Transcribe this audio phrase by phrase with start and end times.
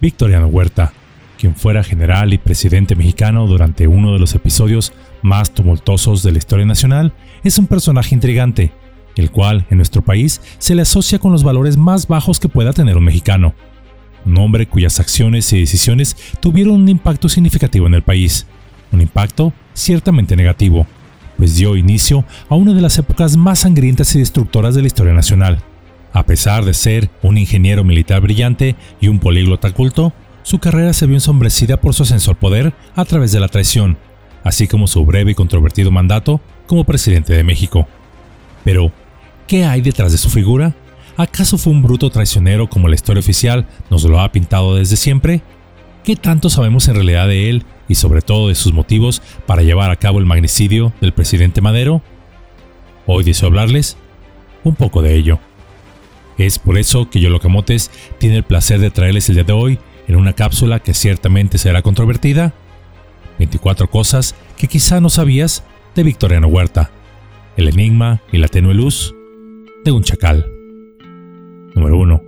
[0.00, 0.92] Victoriano Huerta,
[1.38, 6.38] quien fuera general y presidente mexicano durante uno de los episodios más tumultuosos de la
[6.38, 7.12] historia nacional,
[7.44, 8.72] es un personaje intrigante,
[9.16, 12.72] el cual en nuestro país se le asocia con los valores más bajos que pueda
[12.72, 13.54] tener un mexicano.
[14.24, 18.46] Un hombre cuyas acciones y decisiones tuvieron un impacto significativo en el país,
[18.92, 20.86] un impacto ciertamente negativo,
[21.36, 25.12] pues dio inicio a una de las épocas más sangrientas y destructoras de la historia
[25.12, 25.62] nacional.
[26.16, 31.04] A pesar de ser un ingeniero militar brillante y un políglota culto, su carrera se
[31.04, 33.98] vio ensombrecida por su ascenso al poder a través de la traición,
[34.42, 37.86] así como su breve y controvertido mandato como presidente de México.
[38.64, 38.92] Pero,
[39.46, 40.74] ¿qué hay detrás de su figura?
[41.18, 45.42] ¿Acaso fue un bruto traicionero como la historia oficial nos lo ha pintado desde siempre?
[46.02, 49.90] ¿Qué tanto sabemos en realidad de él y sobre todo de sus motivos para llevar
[49.90, 52.00] a cabo el magnicidio del presidente Madero?
[53.04, 53.98] Hoy deseo hablarles
[54.64, 55.40] un poco de ello.
[56.38, 60.16] Es por eso que Yolocamotes tiene el placer de traerles el día de hoy en
[60.16, 62.54] una cápsula que ciertamente será controvertida.
[63.38, 66.90] 24 cosas que quizá no sabías de Victoriano Huerta.
[67.56, 69.14] El enigma y la tenue luz
[69.84, 70.46] de un chacal.
[71.74, 72.22] Número 1.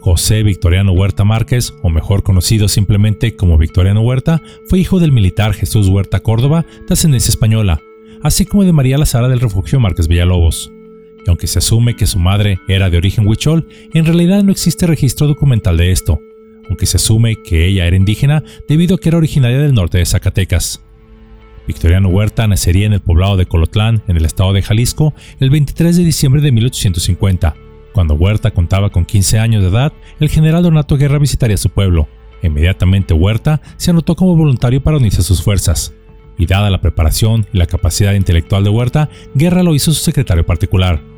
[0.00, 5.52] José Victoriano Huerta Márquez, o mejor conocido simplemente como Victoriano Huerta, fue hijo del militar
[5.52, 7.80] Jesús Huerta Córdoba, de ascendencia española,
[8.22, 10.70] así como de María Lazara del Refugio Márquez Villalobos.
[11.26, 14.86] Y aunque se asume que su madre era de origen huichol, en realidad no existe
[14.86, 16.20] registro documental de esto,
[16.68, 20.06] aunque se asume que ella era indígena debido a que era originaria del norte de
[20.06, 20.82] Zacatecas.
[21.66, 25.96] Victoriano Huerta nacería en el poblado de Colotlán, en el estado de Jalisco, el 23
[25.96, 27.56] de diciembre de 1850.
[27.92, 32.08] Cuando Huerta contaba con 15 años de edad, el general Donato Guerra visitaría su pueblo.
[32.42, 35.92] Inmediatamente Huerta se anotó como voluntario para unirse a sus fuerzas.
[36.38, 40.46] Y dada la preparación y la capacidad intelectual de Huerta, Guerra lo hizo su secretario
[40.46, 41.15] particular.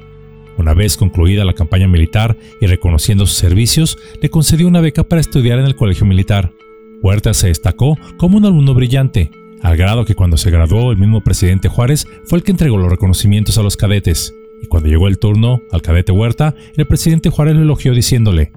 [0.58, 5.20] Una vez concluida la campaña militar y reconociendo sus servicios, le concedió una beca para
[5.20, 6.52] estudiar en el colegio militar.
[7.00, 9.30] Huerta se destacó como un alumno brillante,
[9.62, 12.90] al grado que cuando se graduó el mismo presidente Juárez fue el que entregó los
[12.90, 14.34] reconocimientos a los cadetes.
[14.60, 18.50] Y cuando llegó el turno al cadete Huerta, el presidente Juárez lo elogió diciéndole,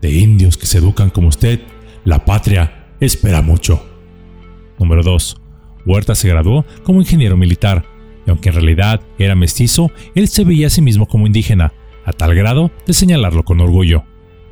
[0.00, 1.60] De indios que se educan como usted,
[2.04, 3.86] la patria espera mucho.
[4.78, 5.36] Número 2.
[5.84, 7.95] Huerta se graduó como ingeniero militar
[8.26, 11.72] y aunque en realidad era mestizo, él se veía a sí mismo como indígena,
[12.04, 14.04] a tal grado de señalarlo con orgullo.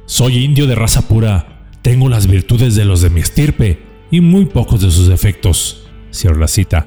[0.06, 3.78] Soy indio de raza pura, tengo las virtudes de los de mi estirpe
[4.10, 5.88] y muy pocos de sus defectos.
[6.12, 6.86] Cierro la cita.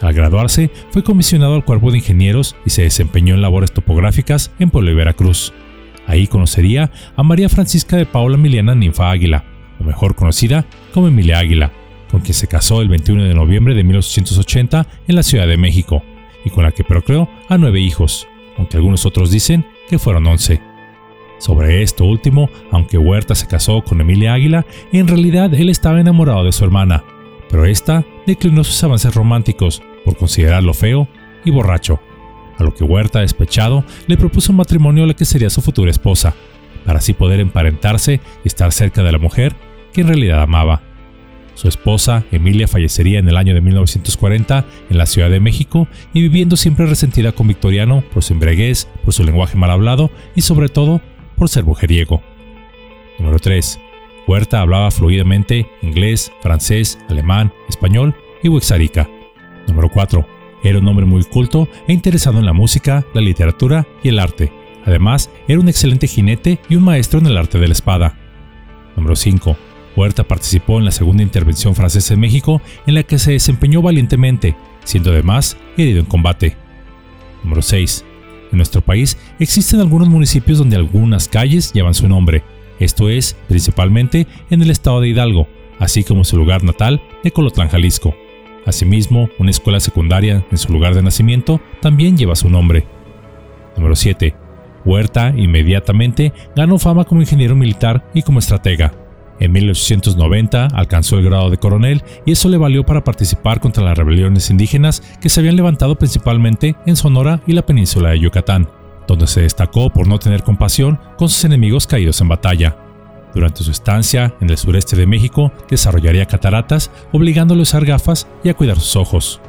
[0.00, 4.70] Al graduarse, fue comisionado al cuerpo de ingenieros y se desempeñó en labores topográficas en
[4.70, 5.52] Pueblo y Veracruz.
[6.06, 9.44] Ahí conocería a María Francisca de Paula Emiliana Ninfa Águila,
[9.78, 11.70] o mejor conocida como Emilia Águila,
[12.10, 16.02] con quien se casó el 21 de noviembre de 1880 en la Ciudad de México
[16.44, 20.60] y con la que procreó a nueve hijos, aunque algunos otros dicen que fueron once.
[21.38, 26.44] Sobre esto último, aunque Huerta se casó con Emilia Águila, en realidad él estaba enamorado
[26.44, 27.04] de su hermana,
[27.50, 31.08] pero esta declinó sus avances románticos por considerarlo feo
[31.44, 32.00] y borracho,
[32.58, 35.90] a lo que Huerta, despechado, le propuso un matrimonio a la que sería su futura
[35.90, 36.34] esposa,
[36.84, 39.54] para así poder emparentarse y estar cerca de la mujer
[39.92, 40.82] que en realidad amaba.
[41.54, 46.22] Su esposa, Emilia, fallecería en el año de 1940 en la Ciudad de México y
[46.22, 50.68] viviendo siempre resentida con Victoriano por su embriaguez, por su lenguaje mal hablado y sobre
[50.68, 51.00] todo
[51.36, 52.22] por ser mujeriego.
[53.18, 53.78] Número 3.
[54.26, 59.08] Huerta hablaba fluidamente inglés, francés, alemán, español y huexarica.
[59.68, 60.26] Número 4.
[60.64, 64.52] Era un hombre muy culto e interesado en la música, la literatura y el arte.
[64.86, 68.18] Además, era un excelente jinete y un maestro en el arte de la espada.
[68.96, 69.56] Número 5
[69.96, 74.56] Huerta participó en la segunda intervención francesa en México, en la que se desempeñó valientemente,
[74.84, 76.56] siendo además herido en combate.
[77.42, 78.04] Número 6.
[78.52, 82.42] En nuestro país existen algunos municipios donde algunas calles llevan su nombre,
[82.82, 85.46] esto es, principalmente en el estado de Hidalgo,
[85.78, 88.14] así como su lugar natal de Colotlán, Jalisco.
[88.66, 92.86] Asimismo, una escuela secundaria en su lugar de nacimiento también lleva su nombre.
[93.76, 94.34] Número 7.
[94.84, 98.92] Huerta inmediatamente ganó fama como ingeniero militar y como estratega.
[99.42, 103.98] En 1890 alcanzó el grado de coronel y eso le valió para participar contra las
[103.98, 108.68] rebeliones indígenas que se habían levantado principalmente en Sonora y la península de Yucatán,
[109.08, 112.76] donde se destacó por no tener compasión con sus enemigos caídos en batalla.
[113.34, 118.48] Durante su estancia en el sureste de México desarrollaría cataratas, obligándolo a usar gafas y
[118.48, 119.40] a cuidar sus ojos.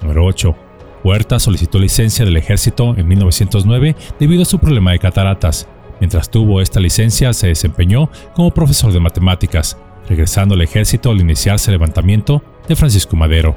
[0.00, 0.56] Número 8.
[1.04, 5.68] Huerta solicitó licencia del ejército en 1909 debido a su problema de cataratas
[6.00, 9.76] Mientras tuvo esta licencia, se desempeñó como profesor de matemáticas,
[10.08, 13.56] regresando al ejército al iniciarse el levantamiento de Francisco Madero.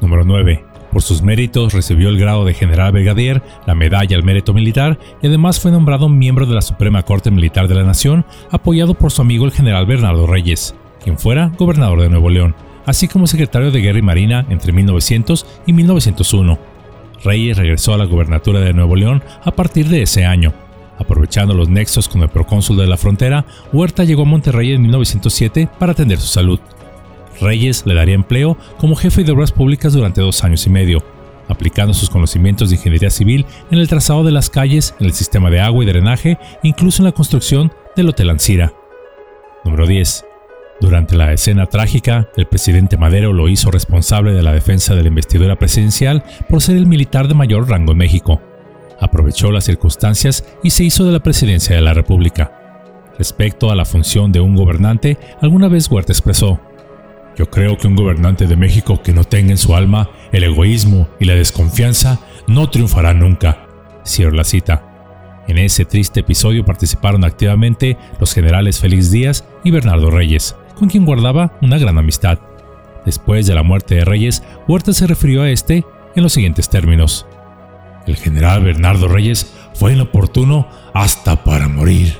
[0.00, 0.64] Número 9.
[0.92, 5.26] Por sus méritos recibió el grado de general brigadier, la medalla al mérito militar y
[5.26, 9.20] además fue nombrado miembro de la Suprema Corte Militar de la Nación, apoyado por su
[9.20, 12.54] amigo el general Bernardo Reyes, quien fuera gobernador de Nuevo León,
[12.86, 16.58] así como secretario de Guerra y Marina entre 1900 y 1901.
[17.24, 20.52] Reyes regresó a la gubernatura de Nuevo León a partir de ese año.
[20.98, 25.68] Aprovechando los nexos con el procónsul de la frontera, Huerta llegó a Monterrey en 1907
[25.78, 26.60] para atender su salud.
[27.40, 31.02] Reyes le daría empleo como jefe de obras públicas durante dos años y medio,
[31.48, 35.50] aplicando sus conocimientos de ingeniería civil en el trazado de las calles, en el sistema
[35.50, 38.72] de agua y drenaje, incluso en la construcción del Hotel Ancira.
[39.64, 40.24] Número 10.
[40.80, 45.08] Durante la escena trágica, el presidente Madero lo hizo responsable de la defensa de la
[45.08, 48.40] investidura presidencial por ser el militar de mayor rango en México.
[49.00, 52.52] Aprovechó las circunstancias y se hizo de la presidencia de la República.
[53.18, 56.60] Respecto a la función de un gobernante, alguna vez Huerta expresó,
[57.36, 61.08] Yo creo que un gobernante de México que no tenga en su alma el egoísmo
[61.20, 63.66] y la desconfianza no triunfará nunca.
[64.04, 64.90] Cierro la cita.
[65.46, 71.04] En ese triste episodio participaron activamente los generales Félix Díaz y Bernardo Reyes, con quien
[71.04, 72.38] guardaba una gran amistad.
[73.04, 77.26] Después de la muerte de Reyes, Huerta se refirió a este en los siguientes términos.
[78.06, 82.16] El general Bernardo Reyes fue inoportuno hasta para morir.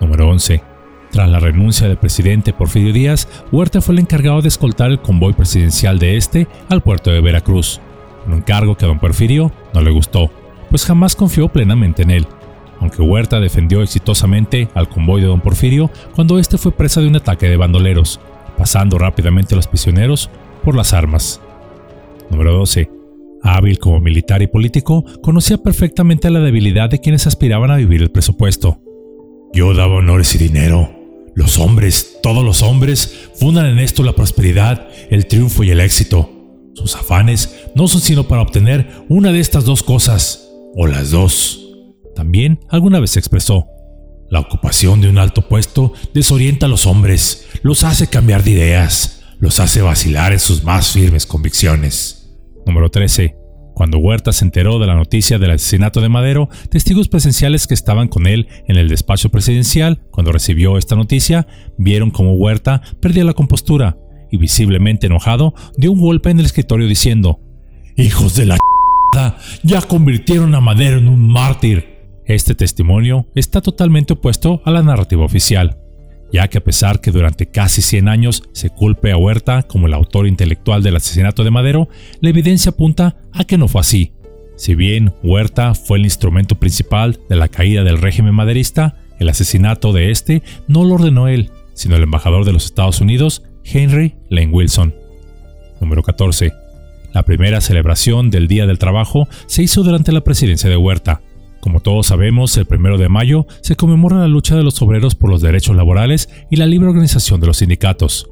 [0.00, 0.62] Número 11.
[1.10, 5.32] Tras la renuncia del presidente Porfirio Díaz, Huerta fue el encargado de escoltar el convoy
[5.32, 7.80] presidencial de este al puerto de Veracruz,
[8.26, 10.30] un encargo que a don Porfirio no le gustó,
[10.68, 12.26] pues jamás confió plenamente en él
[12.80, 17.16] aunque Huerta defendió exitosamente al convoy de don Porfirio cuando este fue presa de un
[17.16, 18.20] ataque de bandoleros,
[18.56, 20.30] pasando rápidamente a los prisioneros
[20.64, 21.40] por las armas.
[22.30, 22.97] Número 12.
[23.42, 28.10] Hábil como militar y político, conocía perfectamente la debilidad de quienes aspiraban a vivir el
[28.10, 28.80] presupuesto.
[29.52, 30.90] Yo daba honores y dinero.
[31.34, 36.30] Los hombres, todos los hombres, fundan en esto la prosperidad, el triunfo y el éxito.
[36.74, 41.64] Sus afanes no son sino para obtener una de estas dos cosas, o las dos.
[42.14, 43.68] También alguna vez expresó,
[44.30, 49.22] la ocupación de un alto puesto desorienta a los hombres, los hace cambiar de ideas,
[49.38, 52.17] los hace vacilar en sus más firmes convicciones.
[52.68, 53.34] Número 13.
[53.74, 58.08] Cuando Huerta se enteró de la noticia del asesinato de Madero, testigos presenciales que estaban
[58.08, 61.46] con él en el despacho presidencial, cuando recibió esta noticia,
[61.78, 63.96] vieron cómo Huerta perdía la compostura
[64.30, 67.40] y visiblemente enojado dio un golpe en el escritorio diciendo,
[67.96, 68.58] Hijos de la
[69.62, 71.98] ya convirtieron a Madero en un mártir.
[72.26, 75.78] Este testimonio está totalmente opuesto a la narrativa oficial,
[76.32, 79.94] ya que a pesar que durante casi 100 años se culpe a Huerta como el
[79.94, 81.88] autor intelectual del asesinato de Madero,
[82.20, 84.12] la evidencia apunta a que no fue así.
[84.56, 89.92] Si bien Huerta fue el instrumento principal de la caída del régimen maderista, el asesinato
[89.92, 94.52] de este no lo ordenó él, sino el embajador de los Estados Unidos, Henry Lane
[94.52, 94.94] Wilson.
[95.80, 96.52] Número 14.
[97.12, 101.22] La primera celebración del Día del Trabajo se hizo durante la presidencia de Huerta,
[101.60, 105.30] como todos sabemos, el 1 de mayo se conmemora la lucha de los obreros por
[105.30, 108.30] los derechos laborales y la libre organización de los sindicatos,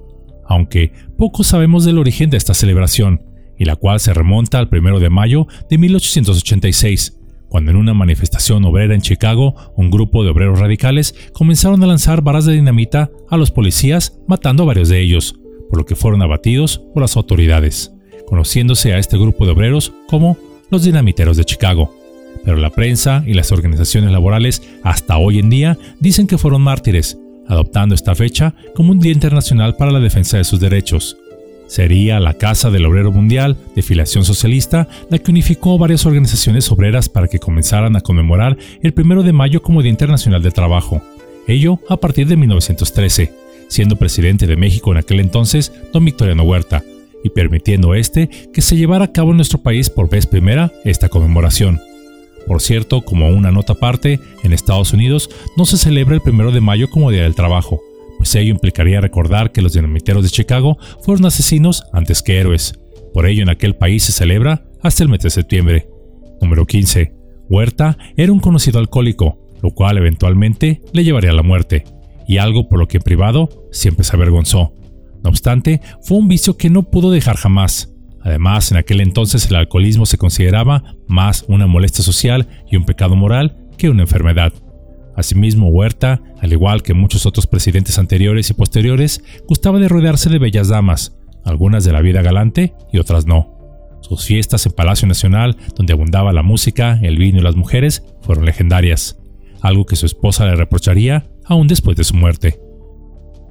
[0.48, 3.22] aunque poco sabemos del origen de esta celebración,
[3.58, 7.18] y la cual se remonta al 1 de mayo de 1886,
[7.48, 12.22] cuando en una manifestación obrera en Chicago, un grupo de obreros radicales comenzaron a lanzar
[12.22, 15.36] varas de dinamita a los policías, matando a varios de ellos,
[15.68, 17.92] por lo que fueron abatidos por las autoridades,
[18.26, 20.36] conociéndose a este grupo de obreros como
[20.70, 21.95] los dinamiteros de Chicago
[22.46, 27.18] pero la prensa y las organizaciones laborales hasta hoy en día dicen que fueron mártires,
[27.48, 31.18] adoptando esta fecha como un Día Internacional para la Defensa de sus Derechos.
[31.66, 37.08] Sería la Casa del Obrero Mundial de filiación socialista la que unificó varias organizaciones obreras
[37.08, 41.02] para que comenzaran a conmemorar el 1 de mayo como Día Internacional del Trabajo,
[41.48, 43.32] ello a partir de 1913,
[43.66, 46.84] siendo presidente de México en aquel entonces don Victoriano Huerta,
[47.24, 51.08] y permitiendo este que se llevara a cabo en nuestro país por vez primera esta
[51.08, 51.80] conmemoración.
[52.46, 56.60] Por cierto, como una nota aparte, en Estados Unidos no se celebra el 1 de
[56.60, 57.80] mayo como Día del Trabajo,
[58.16, 62.78] pues ello implicaría recordar que los dinamiteros de Chicago fueron asesinos antes que héroes.
[63.12, 65.88] Por ello en aquel país se celebra hasta el mes de septiembre.
[66.40, 67.14] Número 15.
[67.48, 71.84] Huerta era un conocido alcohólico, lo cual eventualmente le llevaría a la muerte,
[72.26, 74.72] y algo por lo que en privado siempre se avergonzó.
[75.22, 77.92] No obstante, fue un vicio que no pudo dejar jamás,
[78.26, 83.14] Además, en aquel entonces el alcoholismo se consideraba más una molestia social y un pecado
[83.14, 84.52] moral que una enfermedad.
[85.14, 90.40] Asimismo, Huerta, al igual que muchos otros presidentes anteriores y posteriores, gustaba de rodearse de
[90.40, 94.00] bellas damas, algunas de la vida galante y otras no.
[94.00, 98.44] Sus fiestas en Palacio Nacional, donde abundaba la música, el vino y las mujeres, fueron
[98.44, 99.20] legendarias,
[99.62, 102.58] algo que su esposa le reprocharía aún después de su muerte.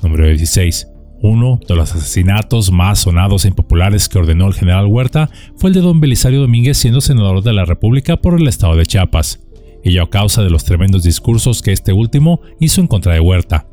[0.04, 0.95] Número 16.
[1.22, 5.74] Uno de los asesinatos más sonados e impopulares que ordenó el general Huerta fue el
[5.74, 9.42] de don Belisario Domínguez siendo senador de la República por el estado de Chiapas,
[9.86, 13.68] ello a causa de los tremendos discursos que este último hizo en contra de Huerta.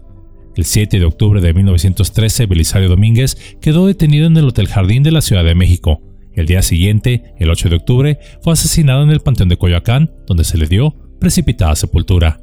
[0.55, 5.11] El 7 de octubre de 1913, Belisario Domínguez quedó detenido en el Hotel Jardín de
[5.11, 6.03] la Ciudad de México.
[6.35, 10.45] El día siguiente, el 8 de octubre, fue asesinado en el Panteón de Coyoacán, donde
[10.45, 12.41] se le dio precipitada sepultura.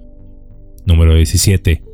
[0.87, 1.88] Número 17.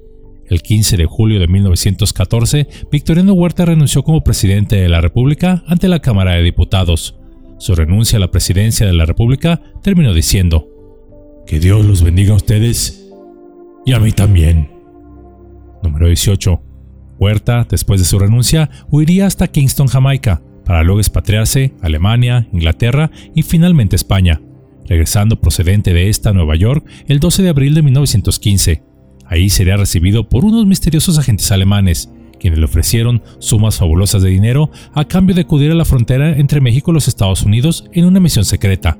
[0.47, 5.87] El 15 de julio de 1914, Victoriano Huerta renunció como presidente de la República ante
[5.87, 7.17] la Cámara de Diputados.
[7.57, 10.67] Su renuncia a la presidencia de la República terminó diciendo,
[11.47, 13.09] Que Dios los bendiga a ustedes
[13.85, 14.69] y a mí también.
[15.81, 16.61] Número 18.
[17.17, 23.09] Huerta, después de su renuncia, huiría hasta Kingston, Jamaica, para luego expatriarse a Alemania, Inglaterra
[23.33, 24.41] y finalmente España,
[24.85, 28.94] regresando procedente de esta Nueva York el 12 de abril de 1915
[29.27, 34.70] Ahí sería recibido por unos misteriosos agentes alemanes, quienes le ofrecieron sumas fabulosas de dinero
[34.94, 38.20] a cambio de acudir a la frontera entre México y los Estados Unidos en una
[38.20, 38.98] misión secreta.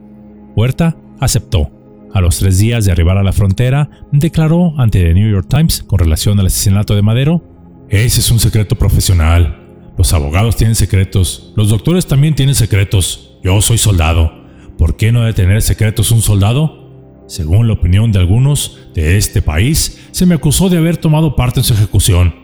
[0.56, 1.72] Huerta aceptó.
[2.14, 5.84] A los tres días de arribar a la frontera, declaró ante The New York Times
[5.84, 7.44] con relación al asesinato de Madero,
[7.90, 9.62] Ese es un secreto profesional.
[9.98, 13.38] Los abogados tienen secretos, los doctores también tienen secretos.
[13.44, 14.32] Yo soy soldado.
[14.78, 16.85] ¿Por qué no debe tener secretos un soldado?
[17.28, 21.60] Según la opinión de algunos de este país, se me acusó de haber tomado parte
[21.60, 22.36] en su ejecución.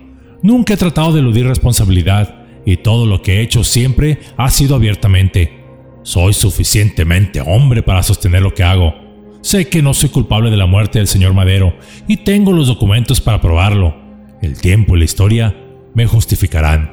[0.42, 4.76] Nunca he tratado de eludir responsabilidad y todo lo que he hecho siempre ha sido
[4.76, 5.62] abiertamente.
[6.04, 8.94] Soy suficientemente hombre para sostener lo que hago.
[9.42, 11.76] Sé que no soy culpable de la muerte del señor Madero
[12.08, 13.96] y tengo los documentos para probarlo.
[14.42, 15.56] El tiempo y la historia
[15.94, 16.92] me justificarán.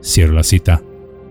[0.00, 0.82] Cierro la cita.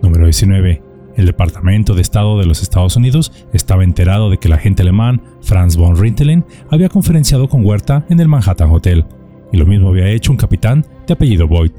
[0.02, 0.85] Número 19.
[1.16, 5.22] El Departamento de Estado de los Estados Unidos estaba enterado de que el agente alemán
[5.42, 9.06] Franz von Rintelen había conferenciado con Huerta en el Manhattan Hotel,
[9.52, 11.72] y lo mismo había hecho un capitán de apellido Boyd.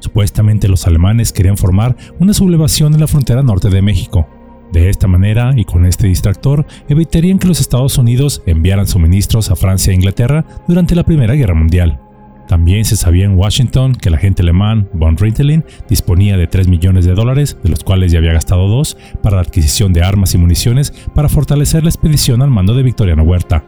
[0.00, 4.28] Supuestamente los alemanes querían formar una sublevación en la frontera norte de México.
[4.72, 9.56] De esta manera, y con este distractor, evitarían que los Estados Unidos enviaran suministros a
[9.56, 12.00] Francia e Inglaterra durante la Primera Guerra Mundial.
[12.48, 17.04] También se sabía en Washington que el agente alemán von Rintelen disponía de 3 millones
[17.04, 20.38] de dólares, de los cuales ya había gastado 2, para la adquisición de armas y
[20.38, 23.64] municiones para fortalecer la expedición al mando de Victoriano Huerta.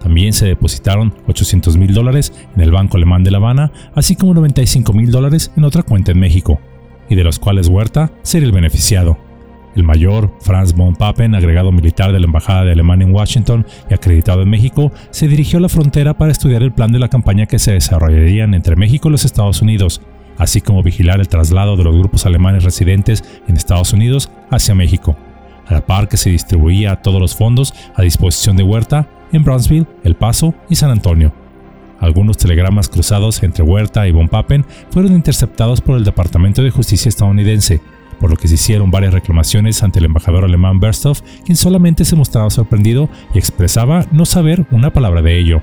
[0.00, 4.34] También se depositaron 800 mil dólares en el Banco Alemán de La Habana, así como
[4.34, 6.60] 95 mil dólares en otra cuenta en México,
[7.08, 9.31] y de los cuales Huerta sería el beneficiado.
[9.74, 13.94] El mayor Franz von Papen, agregado militar de la Embajada de Alemania en Washington y
[13.94, 17.46] acreditado en México, se dirigió a la frontera para estudiar el plan de la campaña
[17.46, 20.02] que se desarrollarían entre México y los Estados Unidos,
[20.38, 25.16] así como vigilar el traslado de los grupos alemanes residentes en Estados Unidos hacia México,
[25.66, 29.86] a la par que se distribuía todos los fondos a disposición de Huerta en Brownsville,
[30.04, 31.32] El Paso y San Antonio.
[32.02, 37.08] Algunos telegramas cruzados entre Huerta y Von Papen fueron interceptados por el Departamento de Justicia
[37.08, 37.80] estadounidense,
[38.22, 42.14] por lo que se hicieron varias reclamaciones ante el embajador alemán Bersthoff, quien solamente se
[42.14, 45.60] mostraba sorprendido y expresaba no saber una palabra de ello.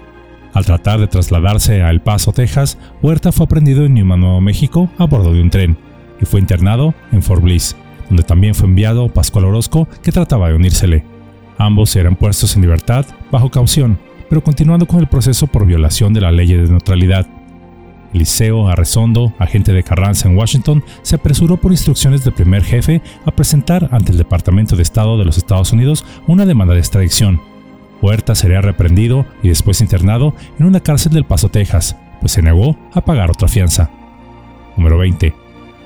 [0.53, 4.91] Al tratar de trasladarse a El Paso, Texas, Huerta fue aprendido en Newman, Nuevo México,
[4.97, 5.77] a bordo de un tren,
[6.21, 7.77] y fue internado en Fort Bliss,
[8.09, 11.05] donde también fue enviado Pascual Orozco, que trataba de unírsele.
[11.57, 13.97] Ambos eran puestos en libertad bajo caución,
[14.27, 17.25] pero continuando con el proceso por violación de la ley de neutralidad,
[18.13, 23.31] Eliseo Arrezondo, agente de Carranza en Washington, se apresuró por instrucciones del primer jefe a
[23.31, 27.41] presentar ante el Departamento de Estado de los Estados Unidos una demanda de extradición.
[28.01, 32.77] Huerta sería reprendido y después internado en una cárcel del Paso, Texas, pues se negó
[32.93, 33.89] a pagar otra fianza.
[34.77, 35.33] Número 20.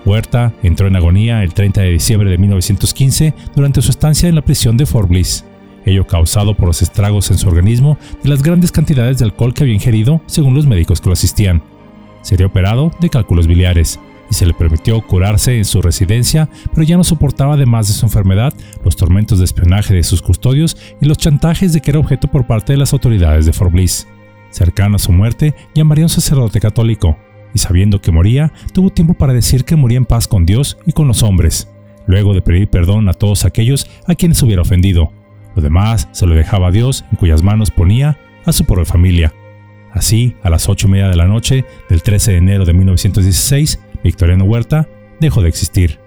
[0.06, 4.42] Huerta entró en agonía el 30 de diciembre de 1915 durante su estancia en la
[4.42, 5.46] prisión de Fort Bliss,
[5.86, 9.64] ello causado por los estragos en su organismo de las grandes cantidades de alcohol que
[9.64, 11.62] había ingerido según los médicos que lo asistían
[12.24, 14.00] sería operado de cálculos biliares
[14.30, 18.06] y se le permitió curarse en su residencia, pero ya no soportaba además de su
[18.06, 18.54] enfermedad
[18.84, 22.48] los tormentos de espionaje de sus custodios y los chantajes de que era objeto por
[22.48, 24.08] parte de las autoridades de Fort Bliss.
[24.50, 27.18] Cercano a su muerte, llamaría a un sacerdote católico,
[27.54, 30.92] y sabiendo que moría, tuvo tiempo para decir que moría en paz con Dios y
[30.92, 31.70] con los hombres,
[32.08, 35.12] luego de pedir perdón a todos aquellos a quienes hubiera ofendido.
[35.56, 39.34] Lo demás se lo dejaba a Dios, en cuyas manos ponía a su pobre familia.
[39.94, 43.80] Así, a las 8 y media de la noche del 13 de enero de 1916,
[44.04, 46.00] Victoriano Huerta dejó de existir.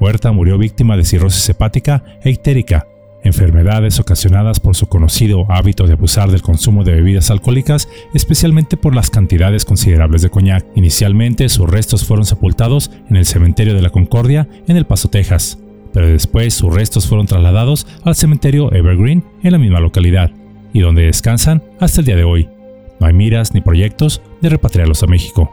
[0.00, 2.88] Huerta murió víctima de cirrosis hepática e ictérica,
[3.22, 8.94] enfermedades ocasionadas por su conocido hábito de abusar del consumo de bebidas alcohólicas, especialmente por
[8.94, 10.64] las cantidades considerables de coñac.
[10.74, 15.58] Inicialmente, sus restos fueron sepultados en el cementerio de la Concordia en El Paso, Texas,
[15.92, 20.32] pero después sus restos fueron trasladados al cementerio Evergreen en la misma localidad,
[20.72, 22.48] y donde descansan hasta el día de hoy.
[23.02, 25.50] No hay miras ni proyectos de repatriarlos a México.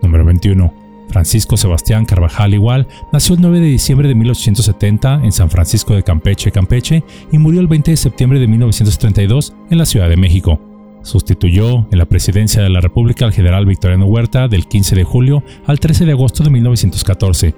[0.00, 0.72] Número 21.
[1.10, 6.02] Francisco Sebastián Carvajal Igual nació el 9 de diciembre de 1870 en San Francisco de
[6.02, 10.62] Campeche, Campeche, y murió el 20 de septiembre de 1932 en la Ciudad de México.
[11.02, 15.44] Sustituyó en la presidencia de la República al general Victoriano Huerta del 15 de julio
[15.66, 17.54] al 13 de agosto de 1914.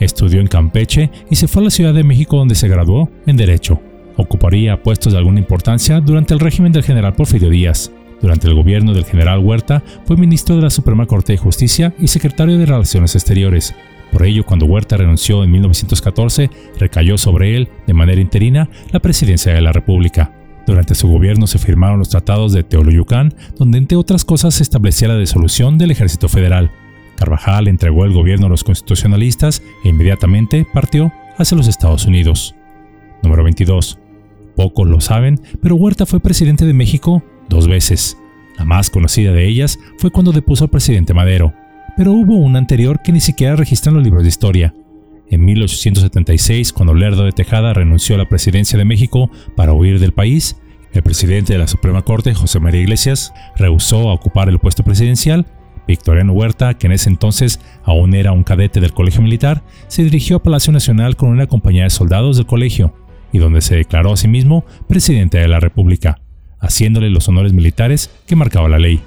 [0.00, 3.36] Estudió en Campeche y se fue a la Ciudad de México donde se graduó en
[3.36, 3.80] Derecho.
[4.16, 7.92] Ocuparía puestos de alguna importancia durante el régimen del general Porfirio Díaz.
[8.22, 12.06] Durante el gobierno del general Huerta fue ministro de la Suprema Corte de Justicia y
[12.06, 13.74] secretario de Relaciones Exteriores.
[14.12, 16.48] Por ello, cuando Huerta renunció en 1914,
[16.78, 20.32] recayó sobre él, de manera interina, la presidencia de la República.
[20.66, 25.08] Durante su gobierno se firmaron los tratados de Teoloyucán, donde entre otras cosas se establecía
[25.08, 26.70] la disolución del ejército federal.
[27.16, 32.54] Carvajal entregó el gobierno a los constitucionalistas e inmediatamente partió hacia los Estados Unidos.
[33.22, 33.98] Número 22.
[34.54, 38.18] Pocos lo saben, pero Huerta fue presidente de México dos veces.
[38.58, 41.54] La más conocida de ellas fue cuando depuso al presidente Madero,
[41.96, 44.74] pero hubo una anterior que ni siquiera registran los libros de historia.
[45.30, 50.12] En 1876, cuando Lerdo de Tejada renunció a la presidencia de México para huir del
[50.12, 50.56] país,
[50.92, 55.46] el presidente de la Suprema Corte, José María Iglesias, rehusó a ocupar el puesto presidencial.
[55.88, 60.36] Victoriano Huerta, que en ese entonces aún era un cadete del Colegio Militar, se dirigió
[60.36, 62.94] a Palacio Nacional con una compañía de soldados del colegio,
[63.32, 66.21] y donde se declaró a sí mismo presidente de la República
[66.62, 69.02] haciéndole los honores militares que marcaba la ley.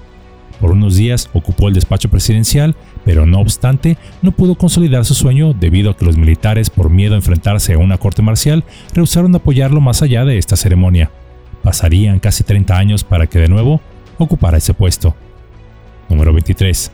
[0.60, 5.54] Por unos días ocupó el despacho presidencial, pero no obstante no pudo consolidar su sueño
[5.54, 9.82] debido a que los militares, por miedo a enfrentarse a una corte marcial, rehusaron apoyarlo
[9.82, 11.12] más allá de esta ceremonia.
[11.64, 13.82] Pasarían casi 30 años para que de nuevo
[14.18, 15.16] ocupara ese puesto.
[16.10, 16.92] Número 23.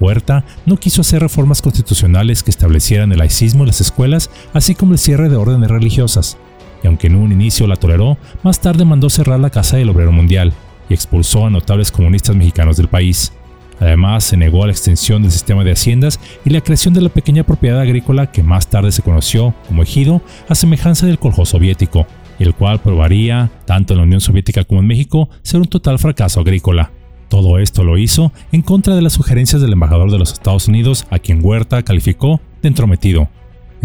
[0.00, 4.92] Huerta no quiso hacer reformas constitucionales que establecieran el laicismo en las escuelas, así como
[4.92, 6.36] el cierre de órdenes religiosas
[6.84, 10.12] y aunque en un inicio la toleró, más tarde mandó cerrar la Casa del Obrero
[10.12, 10.52] Mundial
[10.88, 13.32] y expulsó a notables comunistas mexicanos del país.
[13.80, 17.08] Además, se negó a la extensión del sistema de haciendas y la creación de la
[17.08, 22.06] pequeña propiedad agrícola que más tarde se conoció como ejido a semejanza del coljo soviético,
[22.38, 26.40] el cual probaría, tanto en la Unión Soviética como en México, ser un total fracaso
[26.40, 26.92] agrícola.
[27.28, 31.06] Todo esto lo hizo en contra de las sugerencias del embajador de los Estados Unidos,
[31.10, 33.28] a quien Huerta calificó de entrometido,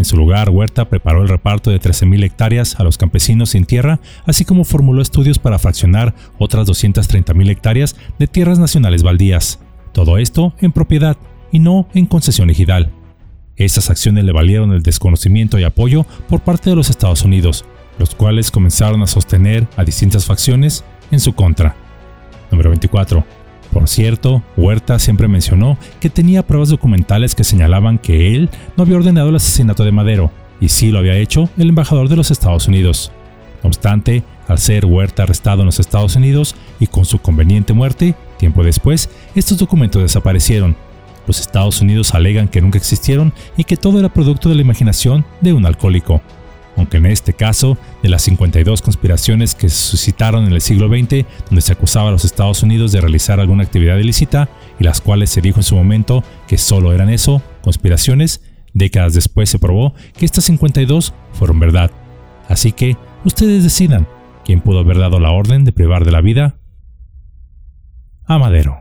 [0.00, 4.00] en su lugar, Huerta preparó el reparto de 13.000 hectáreas a los campesinos sin tierra,
[4.24, 9.60] así como formuló estudios para fraccionar otras 230.000 hectáreas de tierras nacionales baldías.
[9.92, 11.18] Todo esto en propiedad
[11.52, 12.90] y no en concesión ejidal.
[13.56, 17.66] Estas acciones le valieron el desconocimiento y apoyo por parte de los Estados Unidos,
[17.98, 21.76] los cuales comenzaron a sostener a distintas facciones en su contra.
[22.50, 23.22] Número 24.
[23.72, 28.96] Por cierto, Huerta siempre mencionó que tenía pruebas documentales que señalaban que él no había
[28.96, 32.68] ordenado el asesinato de Madero, y sí lo había hecho el embajador de los Estados
[32.68, 33.12] Unidos.
[33.62, 38.14] No obstante, al ser Huerta arrestado en los Estados Unidos y con su conveniente muerte,
[38.38, 40.76] tiempo después, estos documentos desaparecieron.
[41.26, 45.24] Los Estados Unidos alegan que nunca existieron y que todo era producto de la imaginación
[45.40, 46.22] de un alcohólico
[46.80, 51.26] aunque en este caso, de las 52 conspiraciones que se suscitaron en el siglo XX,
[51.46, 55.30] donde se acusaba a los Estados Unidos de realizar alguna actividad ilícita, y las cuales
[55.30, 60.24] se dijo en su momento que solo eran eso, conspiraciones, décadas después se probó que
[60.24, 61.90] estas 52 fueron verdad.
[62.48, 64.08] Así que, ustedes decidan,
[64.44, 66.56] ¿quién pudo haber dado la orden de privar de la vida
[68.24, 68.79] a Madero?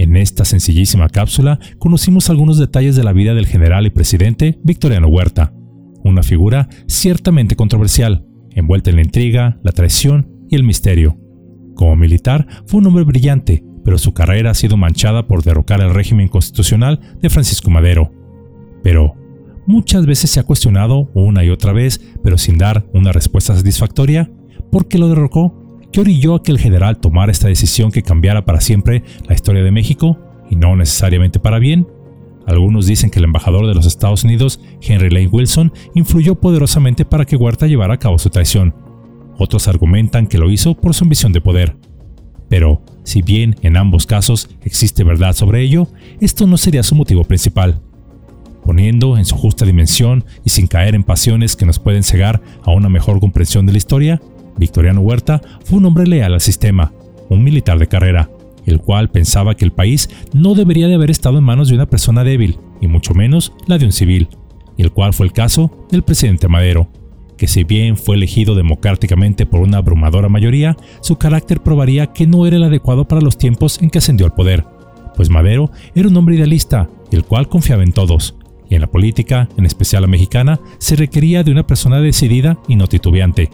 [0.00, 5.08] En esta sencillísima cápsula conocimos algunos detalles de la vida del general y presidente Victoriano
[5.08, 5.52] Huerta,
[6.02, 11.18] una figura ciertamente controversial, envuelta en la intriga, la traición y el misterio.
[11.74, 15.92] Como militar fue un hombre brillante, pero su carrera ha sido manchada por derrocar el
[15.92, 18.10] régimen constitucional de Francisco Madero.
[18.82, 19.16] Pero,
[19.66, 24.32] muchas veces se ha cuestionado una y otra vez, pero sin dar una respuesta satisfactoria,
[24.72, 25.59] ¿por qué lo derrocó
[25.92, 29.64] ¿Qué orilló a que el general tomara esta decisión que cambiara para siempre la historia
[29.64, 31.88] de México, y no necesariamente para bien?
[32.46, 37.24] Algunos dicen que el embajador de los Estados Unidos, Henry Lane Wilson, influyó poderosamente para
[37.24, 38.74] que Huerta llevara a cabo su traición.
[39.36, 41.76] Otros argumentan que lo hizo por su ambición de poder.
[42.48, 45.88] Pero, si bien en ambos casos existe verdad sobre ello,
[46.20, 47.80] esto no sería su motivo principal.
[48.64, 52.70] Poniendo en su justa dimensión y sin caer en pasiones que nos pueden cegar a
[52.70, 54.20] una mejor comprensión de la historia,
[54.60, 56.92] Victoriano Huerta fue un hombre leal al sistema,
[57.30, 58.30] un militar de carrera,
[58.66, 61.86] el cual pensaba que el país no debería de haber estado en manos de una
[61.86, 64.28] persona débil, y mucho menos la de un civil,
[64.76, 66.88] el cual fue el caso del presidente Madero,
[67.38, 72.46] que si bien fue elegido democráticamente por una abrumadora mayoría, su carácter probaría que no
[72.46, 74.66] era el adecuado para los tiempos en que ascendió al poder,
[75.16, 78.36] pues Madero era un hombre idealista, el cual confiaba en todos,
[78.68, 82.76] y en la política, en especial la mexicana, se requería de una persona decidida y
[82.76, 83.50] no titubeante,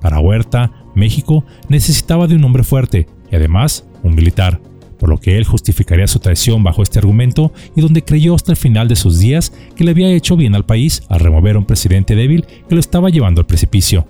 [0.00, 4.60] para Huerta, México necesitaba de un hombre fuerte y además un militar,
[4.98, 8.56] por lo que él justificaría su traición bajo este argumento y donde creyó hasta el
[8.56, 11.64] final de sus días que le había hecho bien al país al remover a un
[11.64, 14.06] presidente débil que lo estaba llevando al precipicio.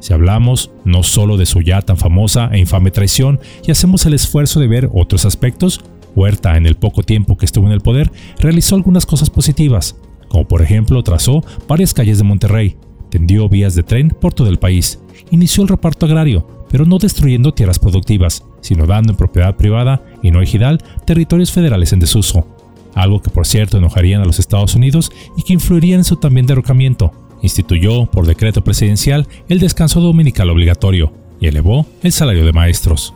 [0.00, 4.14] Si hablamos no solo de su ya tan famosa e infame traición y hacemos el
[4.14, 5.80] esfuerzo de ver otros aspectos,
[6.14, 9.96] Huerta, en el poco tiempo que estuvo en el poder, realizó algunas cosas positivas,
[10.28, 12.76] como por ejemplo trazó varias calles de Monterrey,
[13.10, 14.98] tendió vías de tren por todo el país,
[15.30, 20.30] inició el reparto agrario, pero no destruyendo tierras productivas, sino dando en propiedad privada y
[20.30, 22.46] no ejidal territorios federales en desuso,
[22.94, 26.46] algo que por cierto enojarían a los Estados Unidos y que influiría en su también
[26.46, 27.12] derrocamiento.
[27.42, 33.14] Instituyó por decreto presidencial el descanso dominical obligatorio y elevó el salario de maestros.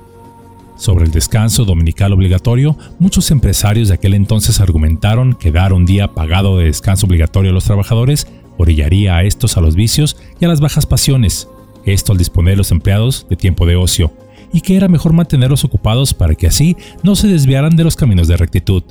[0.77, 6.09] Sobre el descanso dominical obligatorio, muchos empresarios de aquel entonces argumentaron que dar un día
[6.09, 8.27] pagado de descanso obligatorio a los trabajadores
[8.59, 11.49] orillaría a estos a los vicios y a las bajas pasiones,
[11.85, 14.13] esto al disponer los empleados de tiempo de ocio,
[14.53, 18.29] y que era mejor mantenerlos ocupados para que así no se desviaran de los caminos
[18.29, 18.83] de rectitud.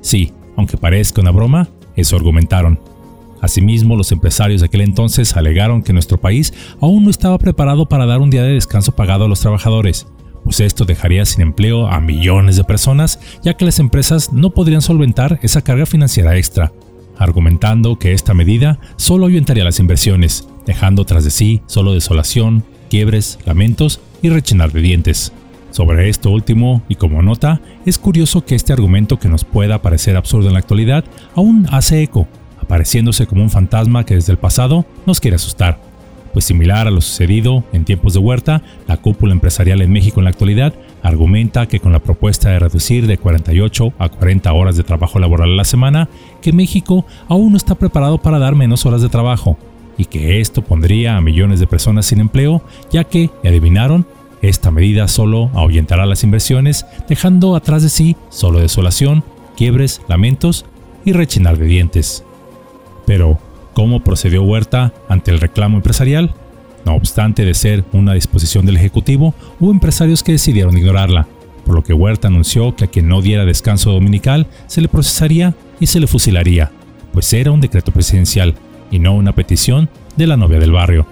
[0.00, 2.78] Sí, aunque parezca una broma, eso argumentaron.
[3.40, 8.06] Asimismo, los empresarios de aquel entonces alegaron que nuestro país aún no estaba preparado para
[8.06, 10.06] dar un día de descanso pagado a los trabajadores,
[10.46, 14.80] pues esto dejaría sin empleo a millones de personas, ya que las empresas no podrían
[14.80, 16.72] solventar esa carga financiera extra,
[17.18, 23.38] argumentando que esta medida solo ayuntaría las inversiones, dejando tras de sí solo desolación, quiebres,
[23.44, 25.32] lamentos y rechinar de dientes.
[25.70, 30.16] Sobre esto último, y como nota, es curioso que este argumento que nos pueda parecer
[30.16, 32.26] absurdo en la actualidad aún hace eco,
[32.60, 35.78] apareciéndose como un fantasma que desde el pasado nos quiere asustar.
[36.36, 40.24] Pues similar a lo sucedido en tiempos de Huerta, la cúpula empresarial en México en
[40.24, 44.82] la actualidad argumenta que con la propuesta de reducir de 48 a 40 horas de
[44.82, 46.10] trabajo laboral a la semana,
[46.42, 49.56] que México aún no está preparado para dar menos horas de trabajo,
[49.96, 54.06] y que esto pondría a millones de personas sin empleo, ya que, adivinaron,
[54.42, 59.24] esta medida solo ahuyentará las inversiones, dejando atrás de sí solo desolación,
[59.56, 60.66] quiebres, lamentos
[61.02, 62.24] y rechinar de dientes.
[63.06, 63.38] Pero,
[63.76, 66.32] ¿cómo procedió Huerta ante el reclamo empresarial?
[66.86, 71.28] No obstante de ser una disposición del Ejecutivo, hubo empresarios que decidieron ignorarla,
[71.66, 75.54] por lo que Huerta anunció que a quien no diera descanso dominical se le procesaría
[75.78, 76.72] y se le fusilaría,
[77.12, 78.54] pues era un decreto presidencial
[78.90, 81.06] y no una petición de la novia del barrio.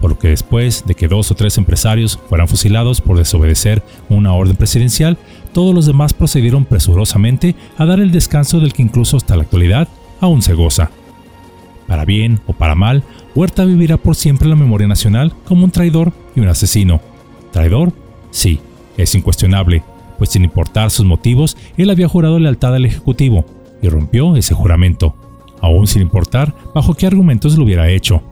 [0.00, 4.32] Por lo que después de que dos o tres empresarios fueran fusilados por desobedecer una
[4.32, 5.18] orden presidencial,
[5.52, 9.86] todos los demás procedieron presurosamente a dar el descanso del que incluso hasta la actualidad
[10.18, 10.90] aún se goza.
[11.86, 13.02] Para bien o para mal,
[13.34, 17.00] Huerta vivirá por siempre en la memoria nacional como un traidor y un asesino.
[17.52, 17.92] ¿Traidor?
[18.30, 18.60] Sí,
[18.96, 19.82] es incuestionable,
[20.18, 23.44] pues sin importar sus motivos, él había jurado lealtad al Ejecutivo
[23.82, 25.14] y rompió ese juramento
[25.60, 28.22] aún sin importar bajo qué argumentos lo hubiera hecho.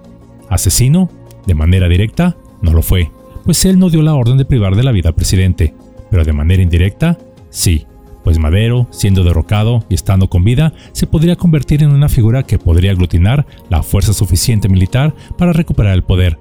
[0.48, 1.10] Asesino,
[1.46, 3.10] de manera directa, no lo fue,
[3.44, 5.74] pues él no dio la orden de privar de la vida al presidente,
[6.10, 7.18] pero de manera indirecta,
[7.50, 7.86] sí,
[8.24, 12.58] pues Madero, siendo derrocado y estando con vida, se podría convertir en una figura que
[12.58, 16.38] podría aglutinar la fuerza suficiente militar para recuperar el poder,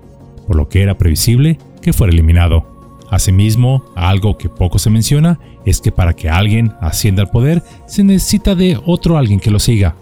[0.47, 2.65] por lo que era previsible que fuera eliminado.
[3.11, 8.03] Asimismo, algo que poco se menciona es que para que alguien ascienda al poder se
[8.03, 9.95] necesita de otro alguien que lo siga,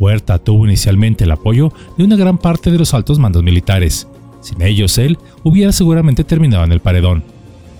[0.00, 4.08] Huerta tuvo inicialmente el apoyo de una gran parte de los altos mandos militares.
[4.40, 7.22] Sin ellos, él hubiera seguramente terminado en el paredón.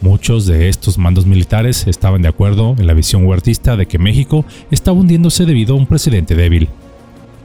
[0.02, 4.46] Muchos de estos mandos militares estaban de acuerdo en la visión huertista de que México
[4.70, 6.70] estaba hundiéndose debido a un presidente débil.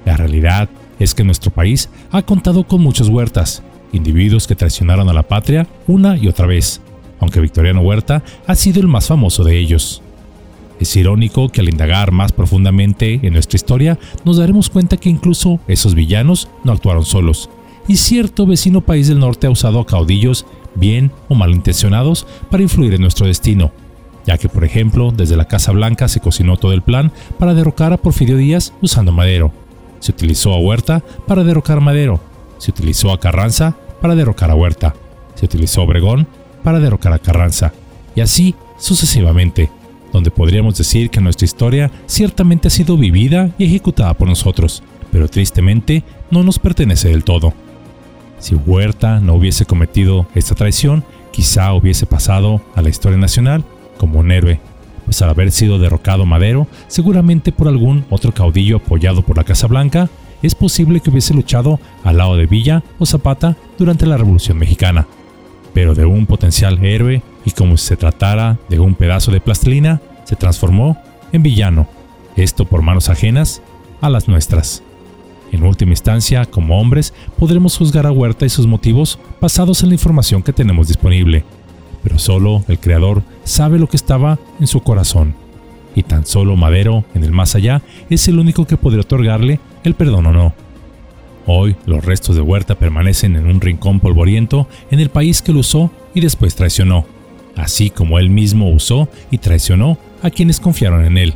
[0.06, 5.14] La realidad es que nuestro país ha contado con muchos huertas, individuos que traicionaron a
[5.14, 6.80] la patria una y otra vez,
[7.20, 10.02] aunque Victoriano Huerta ha sido el más famoso de ellos.
[10.80, 15.60] Es irónico que al indagar más profundamente en nuestra historia nos daremos cuenta que incluso
[15.68, 17.50] esos villanos no actuaron solos,
[17.88, 22.94] y cierto vecino país del norte ha usado a caudillos bien o malintencionados para influir
[22.94, 23.72] en nuestro destino,
[24.26, 27.94] ya que por ejemplo desde la Casa Blanca se cocinó todo el plan para derrocar
[27.94, 29.52] a Porfirio Díaz usando Madero,
[30.00, 32.20] se utilizó a Huerta para derrocar a Madero,
[32.58, 34.94] se utilizó a Carranza para derrocar a Huerta,
[35.36, 36.28] se utilizó a Obregón
[36.64, 37.74] para derrocar a Carranza,
[38.16, 39.70] y así sucesivamente
[40.16, 45.28] donde podríamos decir que nuestra historia ciertamente ha sido vivida y ejecutada por nosotros, pero
[45.28, 47.54] tristemente no nos pertenece del todo.
[48.40, 53.64] Si Huerta no hubiese cometido esta traición, quizá hubiese pasado a la historia nacional
[53.98, 54.60] como un héroe,
[55.06, 59.68] pues al haber sido derrocado Madero, seguramente por algún otro caudillo apoyado por la Casa
[59.68, 60.10] Blanca,
[60.42, 65.08] es posible que hubiese luchado al lado de Villa o Zapata durante la Revolución Mexicana.
[65.74, 70.02] Pero de un potencial héroe y como si se tratara de un pedazo de plastilina,
[70.24, 70.98] se transformó
[71.32, 71.88] en villano,
[72.36, 73.62] esto por manos ajenas
[74.02, 74.84] a las nuestras.
[75.52, 79.96] En última instancia, como hombres, podremos juzgar a Huerta y sus motivos basados en la
[79.96, 81.44] información que tenemos disponible,
[82.04, 85.36] pero solo el Creador sabe lo que estaba en su corazón.
[85.96, 89.96] Y tan solo Madero, en el más allá, es el único que podría otorgarle el
[89.96, 90.54] perdón o no.
[91.48, 95.60] Hoy los restos de Huerta permanecen en un rincón polvoriento en el país que lo
[95.60, 97.06] usó y después traicionó,
[97.56, 101.34] así como él mismo usó y traicionó a quienes confiaron en él.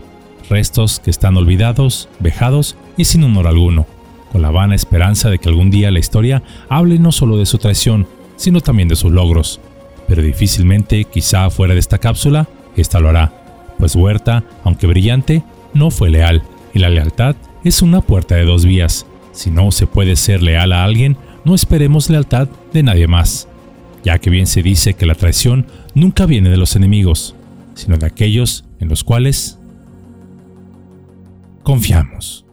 [0.49, 3.85] Restos que están olvidados, vejados y sin honor alguno,
[4.31, 7.57] con la vana esperanza de que algún día la historia hable no solo de su
[7.57, 9.59] traición, sino también de sus logros.
[10.07, 13.33] Pero difícilmente, quizá fuera de esta cápsula, esta lo hará,
[13.77, 18.65] pues Huerta, aunque brillante, no fue leal, y la lealtad es una puerta de dos
[18.65, 19.05] vías.
[19.31, 23.47] Si no se puede ser leal a alguien, no esperemos lealtad de nadie más,
[24.03, 27.35] ya que bien se dice que la traición nunca viene de los enemigos,
[27.75, 29.59] sino de aquellos en los cuales
[31.63, 32.45] confiamos.